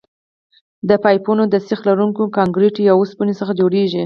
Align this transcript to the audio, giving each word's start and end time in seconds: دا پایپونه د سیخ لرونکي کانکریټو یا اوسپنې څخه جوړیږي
دا 0.87 0.95
پایپونه 1.05 1.43
د 1.47 1.55
سیخ 1.67 1.79
لرونکي 1.89 2.23
کانکریټو 2.37 2.81
یا 2.87 2.93
اوسپنې 2.97 3.33
څخه 3.39 3.53
جوړیږي 3.59 3.99